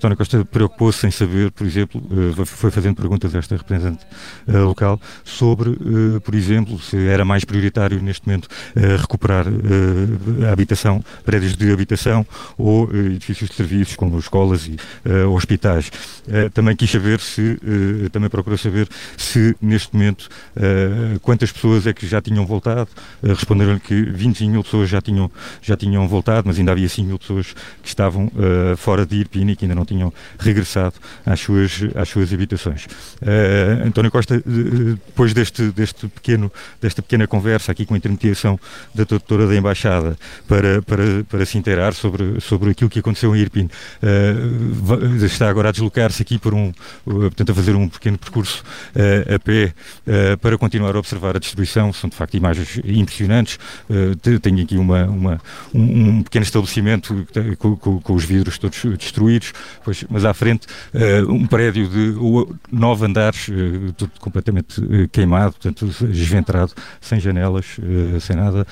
[0.00, 4.06] António Costa preocupou-se em saber, por exemplo, eh, foi fazendo perguntas a esta representante
[4.46, 9.46] eh, local sobre, eh, por exemplo, se era mais prioritário neste momento recuperar
[10.48, 12.24] a habitação, prédios de habitação
[12.56, 14.76] ou edifícios de serviços como escolas e
[15.34, 15.90] hospitais.
[16.54, 17.58] Também quis saber se,
[18.12, 20.28] também procurou saber se neste momento
[21.22, 22.88] quantas pessoas é que já tinham voltado.
[23.22, 25.30] Responderam-lhe que 25 mil pessoas já tinham,
[25.60, 28.30] já tinham voltado, mas ainda havia 5 mil pessoas que estavam
[28.76, 30.94] fora de Irpini, que ainda não tinham regressado
[31.24, 32.84] às suas, às suas habitações.
[32.84, 38.58] Uh, António Costa, uh, depois deste, deste pequeno, desta pequena conversa aqui com a intermediação
[38.94, 43.40] da doutora da Embaixada para, para, para se inteirar sobre, sobre aquilo que aconteceu em
[43.40, 43.68] Irpin,
[44.02, 46.72] uh, está agora a deslocar-se aqui por um,
[47.04, 48.62] portanto, a fazer um pequeno percurso
[49.34, 49.72] a pé
[50.40, 51.92] para continuar a observar a destruição.
[51.92, 53.58] São de facto imagens impressionantes.
[54.42, 55.40] tenho aqui uma, uma
[55.74, 57.26] um, um, pequeno estabelecimento
[57.58, 59.52] com, com, com, os vidros todos destruídos,
[59.84, 62.14] pois, mas à frente uh, um prédio de
[62.70, 67.76] nove andares, uh, tudo completamente uh, queimado, portanto, desventrado, sem janelas,
[68.20, 68.66] sem nada.